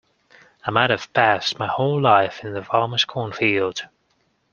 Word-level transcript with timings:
I 0.65 0.71
might 0.71 0.89
have 0.89 1.13
passed 1.13 1.59
my 1.59 1.67
whole 1.67 2.01
life 2.01 2.43
in 2.43 2.53
the 2.53 2.63
farmer's 2.63 3.05
cornfield. 3.05 3.87